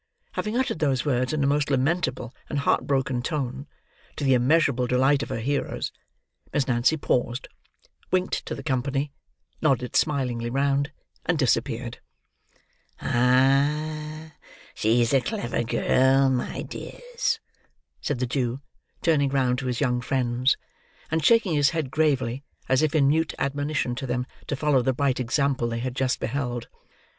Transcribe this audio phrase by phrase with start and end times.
[0.31, 3.67] Having uttered those words in a most lamentable and heart broken tone:
[4.15, 5.91] to the immeasurable delight of her hearers:
[6.51, 7.47] Miss Nancy paused,
[8.09, 9.11] winked to the company,
[9.61, 10.91] nodded smilingly round,
[11.27, 11.99] and disappeared.
[12.99, 14.31] "Ah,
[14.73, 17.39] she's a clever girl, my dears,"
[18.01, 18.59] said the Jew,
[19.03, 20.57] turning round to his young friends,
[21.11, 24.93] and shaking his head gravely, as if in mute admonition to them to follow the
[24.93, 26.69] bright example they had just beheld.